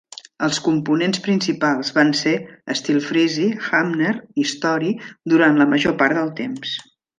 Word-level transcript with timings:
Els 0.45 0.59
components 0.67 1.19
principals 1.27 1.91
van 1.97 2.09
ser 2.21 2.33
Stelfreeze, 2.79 3.47
Hamner 3.67 4.15
i 4.45 4.49
Story 4.55 4.97
durant 5.35 5.63
la 5.63 5.71
major 5.77 5.97
part 6.05 6.23
del 6.23 6.37
temps. 6.45 6.77